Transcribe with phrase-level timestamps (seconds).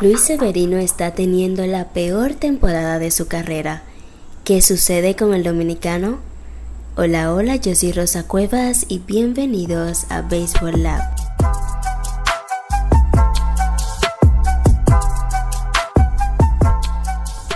[0.00, 3.82] Luis Severino está teniendo la peor temporada de su carrera.
[4.44, 6.20] ¿Qué sucede con el dominicano?
[6.96, 11.19] Hola, hola, yo soy Rosa Cuevas y bienvenidos a Baseball Lab.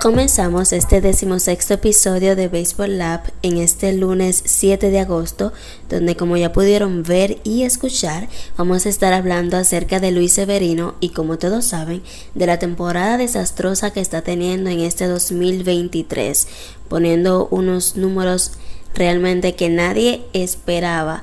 [0.05, 5.55] Comenzamos este decimosexto episodio de Baseball Lab en este lunes 7 de agosto,
[5.89, 8.29] donde como ya pudieron ver y escuchar,
[8.59, 12.03] vamos a estar hablando acerca de Luis Severino y como todos saben,
[12.35, 16.49] de la temporada desastrosa que está teniendo en este 2023,
[16.89, 18.53] poniendo unos números
[18.95, 21.23] realmente que nadie esperaba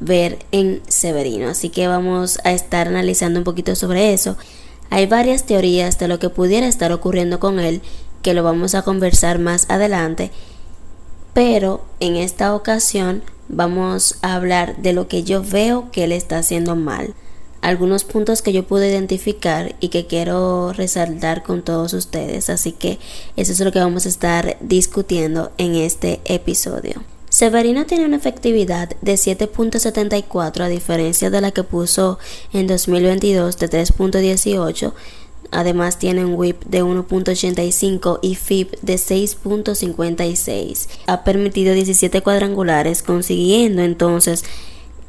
[0.00, 1.50] ver en Severino.
[1.50, 4.38] Así que vamos a estar analizando un poquito sobre eso.
[4.88, 7.82] Hay varias teorías de lo que pudiera estar ocurriendo con él
[8.24, 10.32] que lo vamos a conversar más adelante,
[11.34, 16.38] pero en esta ocasión vamos a hablar de lo que yo veo que él está
[16.38, 17.14] haciendo mal.
[17.60, 22.48] Algunos puntos que yo pude identificar y que quiero resaltar con todos ustedes.
[22.48, 22.98] Así que
[23.36, 27.02] eso es lo que vamos a estar discutiendo en este episodio.
[27.28, 32.18] Severino tiene una efectividad de 7.74 a diferencia de la que puso
[32.52, 34.92] en 2022 de 3.18
[35.54, 40.88] Además tiene un whip de 1.85 y FIP de 6.56.
[41.06, 44.44] Ha permitido 17 cuadrangulares, consiguiendo entonces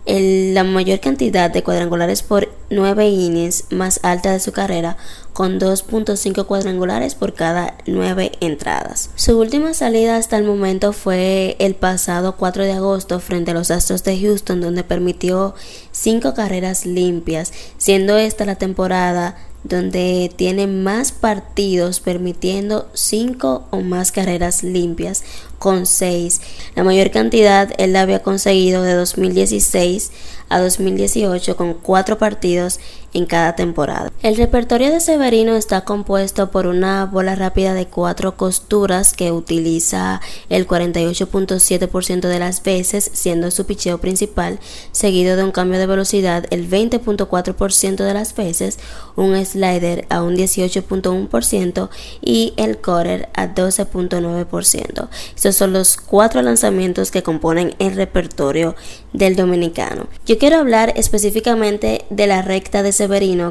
[0.07, 4.97] la mayor cantidad de cuadrangulares por 9 innings más alta de su carrera,
[5.33, 9.09] con 2.5 cuadrangulares por cada 9 entradas.
[9.15, 13.71] Su última salida hasta el momento fue el pasado 4 de agosto frente a los
[13.71, 15.55] Astros de Houston, donde permitió
[15.91, 19.35] 5 carreras limpias, siendo esta la temporada
[19.67, 25.23] donde tiene más partidos permitiendo 5 o más carreras limpias
[25.57, 26.39] con 6.
[26.75, 30.11] La mayor cantidad él la había conseguido de 2016
[30.49, 32.79] a 2018 con 4 partidos
[33.15, 34.11] en cada temporada.
[34.21, 40.21] El repertorio de Severino está compuesto por una bola rápida de 4 costuras que utiliza
[40.49, 44.59] el 48.7% de las veces, siendo su picheo principal,
[44.91, 48.77] seguido de un cambio de velocidad el 20.4% de las veces,
[49.15, 51.89] un slider a un 18.1%
[52.21, 55.07] y el cutter a 12.9%
[55.55, 58.75] son los cuatro lanzamientos que componen el repertorio
[59.13, 60.07] del dominicano.
[60.25, 63.04] Yo quiero hablar específicamente de la recta de Severino,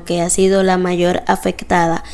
[0.04, 2.04] que ha sido la mayor afectada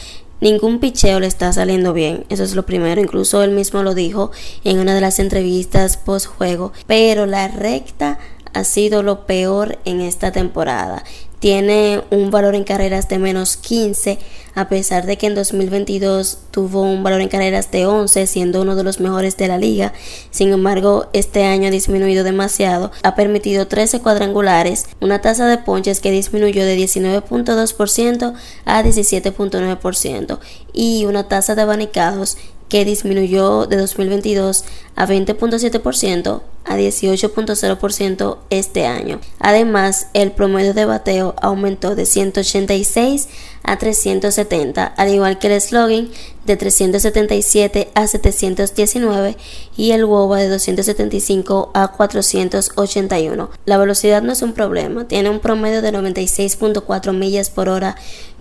[0.41, 2.25] ningún picheo le está saliendo bien.
[2.29, 3.01] Eso es lo primero.
[3.01, 4.31] Incluso él mismo lo dijo
[4.65, 6.73] en una de las entrevistas post juego.
[6.87, 8.19] Pero la recta
[8.53, 11.05] ha sido lo peor en esta temporada
[11.41, 14.19] tiene un valor en carreras de menos 15,
[14.55, 18.77] a pesar de que en 2022 tuvo un valor en carreras de 11, siendo uno
[18.77, 19.93] de los mejores de la liga.
[20.31, 26.01] Sin embargo, este año ha disminuido demasiado, ha permitido 13 cuadrangulares, una tasa de ponches
[26.01, 28.35] que disminuyó de 19.2%
[28.67, 30.39] a 17.9%
[30.75, 32.37] y una tasa de abanicados
[32.69, 34.65] que disminuyó de 2022
[34.95, 39.21] a 20.7% a 18.0% este año.
[39.39, 43.29] Además, el promedio de bateo aumentó de 186
[43.63, 46.09] a 370, al igual que el slogan
[46.45, 49.37] de 377 a 719
[49.77, 53.51] y el WOBA de 275 a 481.
[53.65, 57.97] La velocidad no es un problema, tiene un promedio de 96.4 millas por hora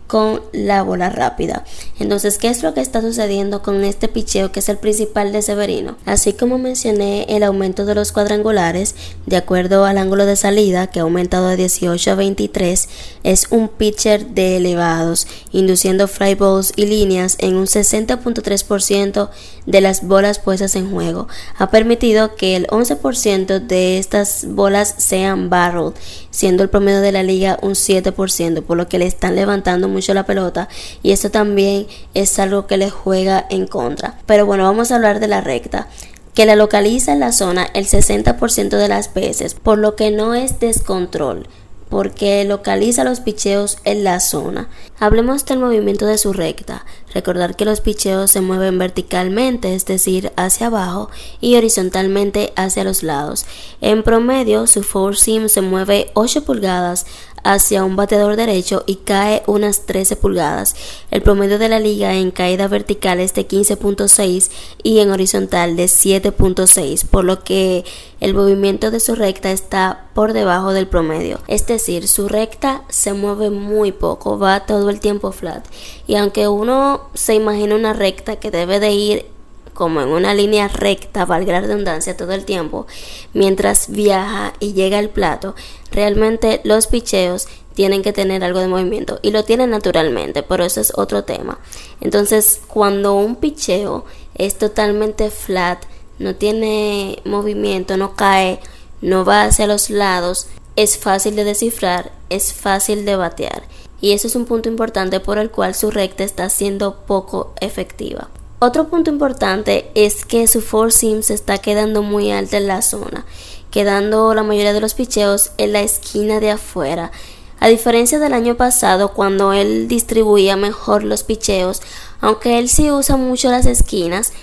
[0.10, 1.64] con la bola rápida.
[2.00, 5.44] Entonces, ¿qué es lo que está sucediendo con este picheo que es el principal de
[5.44, 5.98] Severino?
[6.04, 8.96] Así como mencioné el aumento de los cuadrangulares,
[9.28, 12.90] de acuerdo al ángulo de salida que ha aumentado de 18 a 23,
[13.22, 19.30] es un pitcher de elevados, induciendo fly balls y líneas en un 60.3%
[19.68, 21.28] de las bolas puestas en juego.
[21.60, 25.94] Ha permitido que el 11% de estas bolas sean barrel,
[26.40, 30.14] siendo el promedio de la liga un 7%, por lo que le están levantando mucho
[30.14, 30.70] la pelota
[31.04, 34.18] y esto también es algo que le juega en contra.
[34.26, 35.90] Pero bueno, vamos a hablar de la recta
[36.34, 40.34] que la localiza en la zona el 60% de las veces, por lo que no
[40.34, 41.46] es descontrol
[41.90, 44.70] porque localiza los picheos en la zona.
[45.00, 46.86] Hablemos del movimiento de su recta.
[47.14, 51.10] Recordar que los picheos se mueven verticalmente, es decir, hacia abajo,
[51.42, 53.46] y horizontalmente hacia los lados.
[53.82, 57.08] En promedio, su four se mueve 8 pulgadas
[57.44, 60.76] hacia un bateador derecho y cae unas 13 pulgadas.
[61.12, 64.50] El promedio de la liga en caída vertical es de 15.6
[64.84, 67.84] y en horizontal de 7.6, por lo que
[68.20, 71.40] el movimiento de su recta está por debajo del promedio.
[71.48, 75.66] Es decir, su recta se mueve muy poco, va todo el tiempo flat.
[76.08, 79.39] Y aunque uno se imagina una recta que debe de ir
[79.80, 82.86] como en una línea recta, valga la redundancia, todo el tiempo,
[83.34, 85.56] mientras viaja y llega al plato,
[85.90, 90.82] realmente los picheos tienen que tener algo de movimiento y lo tienen naturalmente, pero eso
[90.82, 91.60] es otro tema.
[92.02, 94.04] Entonces, cuando un picheo
[94.36, 95.82] es totalmente flat,
[96.18, 98.60] no tiene movimiento, no cae,
[99.00, 103.64] no va hacia los lados, es fácil de descifrar, es fácil de batear.
[104.02, 108.30] Y eso es un punto importante por el cual su recta está siendo poco efectiva.
[108.62, 112.82] Otro punto importante es que su four seam se está quedando muy alta en la
[112.82, 113.26] zona,
[113.72, 117.14] quedando la mayoría de los picheos en la esquina de afuera.
[117.62, 121.82] A diferencia del año pasado, cuando él distribuía mejor los picheos,
[122.20, 124.34] aunque él sí usa mucho las esquinas,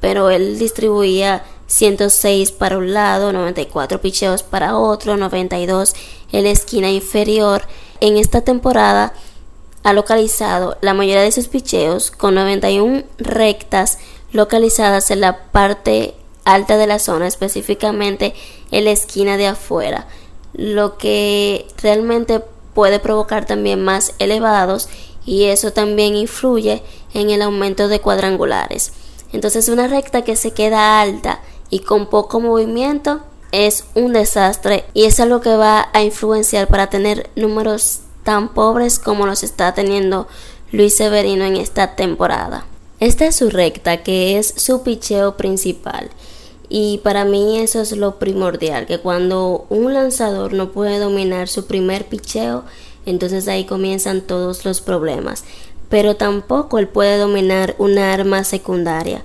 [0.00, 5.94] pero él distribuía 106 para un lado, 94 picheos para otro, 92
[6.32, 7.62] en la esquina inferior.
[8.00, 9.12] En esta temporada
[9.86, 13.98] ha localizado la mayoría de sus picheos con 91 rectas
[14.32, 18.34] localizadas en la parte alta de la zona, específicamente
[18.72, 20.08] en la esquina de afuera,
[20.54, 22.42] lo que realmente
[22.74, 24.88] puede provocar también más elevados
[25.24, 26.82] y eso también influye
[27.14, 28.92] en el aumento de cuadrangulares.
[29.32, 33.20] Entonces una recta que se queda alta y con poco movimiento
[33.52, 38.98] es un desastre y es algo que va a influenciar para tener números tan pobres
[38.98, 40.26] como los está teniendo
[40.72, 42.66] Luis Severino en esta temporada.
[42.98, 46.10] Esta es su recta que es su picheo principal
[46.68, 51.66] y para mí eso es lo primordial, que cuando un lanzador no puede dominar su
[51.66, 52.64] primer picheo,
[53.06, 55.44] entonces ahí comienzan todos los problemas.
[55.88, 59.22] Pero tampoco él puede dominar una arma secundaria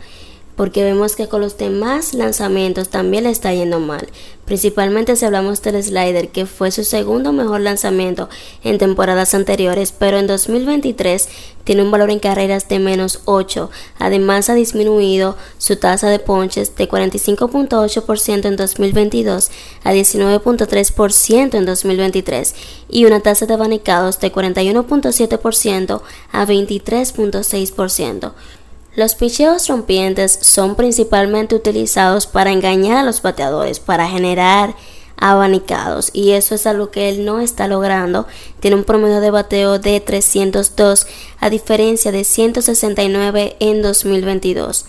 [0.61, 4.07] porque vemos que con los demás lanzamientos también le está yendo mal.
[4.45, 8.29] Principalmente si hablamos del slider, que fue su segundo mejor lanzamiento
[8.63, 11.29] en temporadas anteriores, pero en 2023
[11.63, 13.71] tiene un valor en carreras de menos 8.
[13.97, 19.49] Además ha disminuido su tasa de ponches de 45.8% en 2022
[19.83, 22.55] a 19.3% en 2023
[22.87, 28.33] y una tasa de abanicados de 41.7% a 23.6%.
[28.93, 34.75] Los picheos rompientes son principalmente utilizados para engañar a los bateadores, para generar
[35.15, 38.27] abanicados y eso es algo que él no está logrando.
[38.59, 41.07] Tiene un promedio de bateo de 302
[41.39, 44.85] a diferencia de 169 en 2022.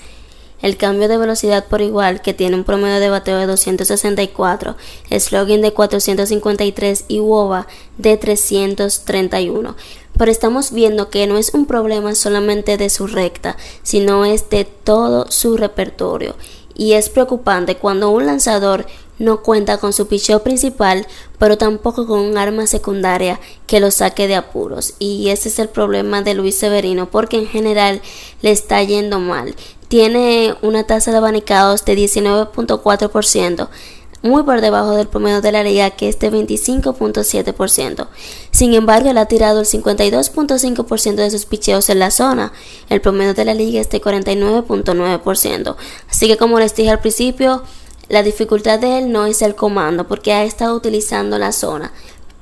[0.63, 4.77] El cambio de velocidad por igual, que tiene un promedio de bateo de 264,
[5.19, 7.67] slogan de 453 y WOBA
[7.99, 9.77] de 331
[10.23, 14.65] pero estamos viendo que no es un problema solamente de su recta, sino es de
[14.65, 16.37] todo su repertorio.
[16.77, 18.87] Y es preocupante cuando un lanzador
[19.19, 21.09] no cuenta con su picheo principal,
[21.39, 24.95] pero tampoco con un arma secundaria que lo saque de apuros.
[25.01, 28.01] Y ese es el problema de Luis Severino, porque en general
[28.43, 29.57] le está yendo mal.
[29.89, 33.69] Tiene una tasa de abanicados de 19.4%,
[34.23, 38.07] muy por debajo del promedio de la liga que es de 25.7%.
[38.51, 42.53] Sin embargo, él ha tirado el 52.5% de sus picheos en la zona.
[42.89, 45.77] El promedio de la liga es de 49.9%.
[46.09, 47.63] Así que como les dije al principio,
[48.09, 51.93] la dificultad de él no es el comando porque ha estado utilizando la zona,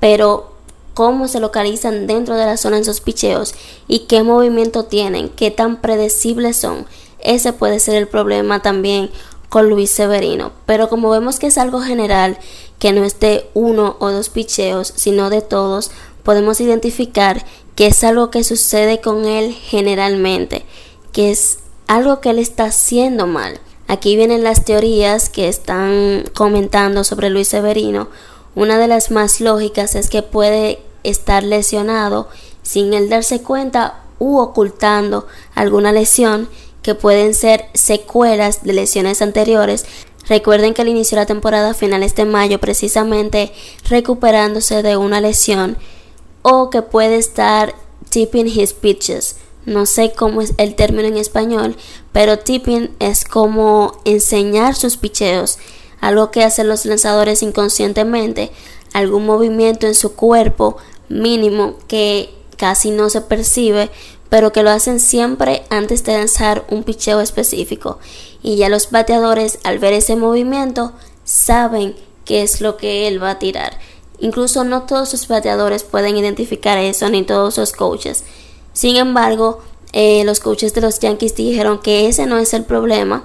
[0.00, 0.50] pero
[0.94, 3.54] cómo se localizan dentro de la zona en sus picheos
[3.86, 6.86] y qué movimiento tienen, qué tan predecibles son.
[7.20, 9.10] Ese puede ser el problema también
[9.50, 12.38] con Luis Severino, pero como vemos que es algo general,
[12.78, 15.90] que no es de uno o dos picheos, sino de todos,
[16.22, 17.44] podemos identificar
[17.74, 20.64] que es algo que sucede con él generalmente,
[21.12, 21.58] que es
[21.88, 23.60] algo que él está haciendo mal.
[23.88, 28.08] Aquí vienen las teorías que están comentando sobre Luis Severino.
[28.54, 32.28] Una de las más lógicas es que puede estar lesionado
[32.62, 36.48] sin él darse cuenta u ocultando alguna lesión
[36.82, 39.86] que pueden ser secuelas de lesiones anteriores.
[40.28, 43.52] Recuerden que al inicio de la temporada a finales de mayo precisamente
[43.88, 45.76] recuperándose de una lesión
[46.42, 47.74] o que puede estar
[48.08, 49.36] tipping his pitches.
[49.66, 51.76] No sé cómo es el término en español,
[52.12, 55.58] pero tipping es como enseñar sus picheos,
[56.00, 58.50] algo que hacen los lanzadores inconscientemente,
[58.94, 63.90] algún movimiento en su cuerpo mínimo que casi no se percibe,
[64.30, 67.98] pero que lo hacen siempre antes de lanzar un picheo específico.
[68.42, 70.92] Y ya los bateadores al ver ese movimiento
[71.24, 71.94] saben
[72.24, 73.78] qué es lo que él va a tirar.
[74.20, 78.24] Incluso no todos los bateadores pueden identificar eso, ni todos los coaches.
[78.72, 79.60] Sin embargo,
[79.92, 83.24] eh, los coaches de los Yankees dijeron que ese no es el problema.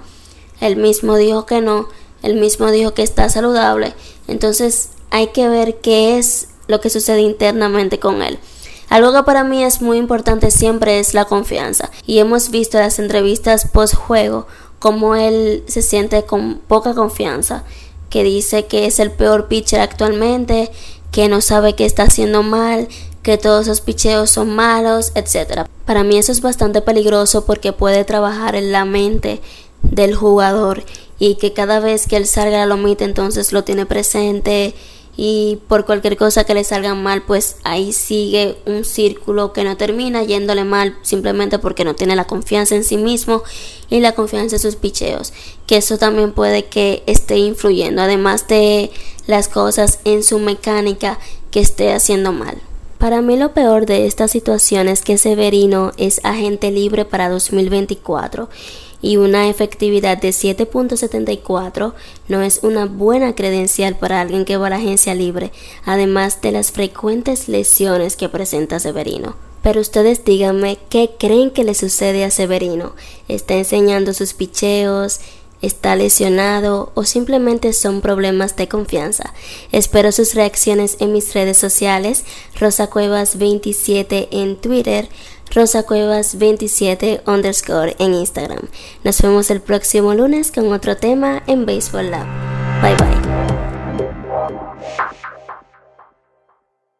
[0.59, 1.87] Él mismo dijo que no.
[2.23, 3.93] Él mismo dijo que está saludable.
[4.27, 8.39] Entonces hay que ver qué es lo que sucede internamente con él.
[8.89, 11.91] Algo que para mí es muy importante siempre es la confianza.
[12.05, 14.47] Y hemos visto en las entrevistas post juego
[14.79, 17.63] cómo él se siente con poca confianza,
[18.09, 20.71] que dice que es el peor pitcher actualmente,
[21.11, 22.87] que no sabe qué está haciendo mal,
[23.23, 25.65] que todos esos picheos son malos, etc.
[25.85, 29.41] Para mí eso es bastante peligroso porque puede trabajar en la mente
[29.81, 30.83] del jugador
[31.17, 34.75] y que cada vez que él salga a la lomita entonces lo tiene presente
[35.17, 39.77] y por cualquier cosa que le salga mal pues ahí sigue un círculo que no
[39.77, 43.43] termina yéndole mal simplemente porque no tiene la confianza en sí mismo
[43.89, 45.33] y la confianza en sus picheos
[45.67, 48.91] que eso también puede que esté influyendo además de
[49.27, 51.19] las cosas en su mecánica
[51.51, 52.61] que esté haciendo mal.
[52.97, 58.49] Para mí lo peor de esta situación es que Severino es agente libre para 2024
[59.01, 61.93] y una efectividad de 7.74
[62.27, 65.51] no es una buena credencial para alguien que va a la agencia libre,
[65.85, 69.35] además de las frecuentes lesiones que presenta Severino.
[69.61, 72.93] Pero ustedes díganme qué creen que le sucede a Severino.
[73.27, 75.19] ¿Está enseñando sus picheos?
[75.61, 79.33] está lesionado o simplemente son problemas de confianza.
[79.71, 82.23] Espero sus reacciones en mis redes sociales,
[82.59, 85.09] Rosa Cuevas 27 en Twitter,
[85.53, 88.67] Rosa Cuevas 27 underscore en Instagram.
[89.03, 92.25] Nos vemos el próximo lunes con otro tema en Baseball Lab.
[92.81, 93.54] Bye bye.